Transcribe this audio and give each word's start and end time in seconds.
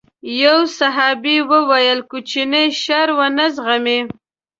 يو 0.43 0.57
صحابي 0.77 1.37
وويل 1.51 1.99
کوچنی 2.11 2.65
شر 2.81 3.07
ونه 3.17 3.45
زغمي. 3.55 3.99